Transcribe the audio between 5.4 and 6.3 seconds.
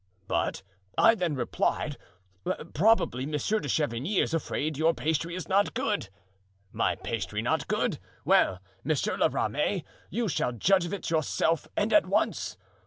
not good.'